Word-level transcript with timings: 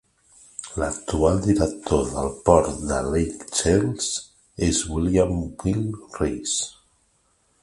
L'actual 0.83 1.37
director 1.47 2.09
del 2.15 2.31
Port 2.47 2.79
de 2.93 2.99
Lake 3.11 3.47
Charles 3.59 4.09
és 4.71 4.83
William 4.95 5.39
"Bill" 5.63 5.89
Rase. 6.23 6.71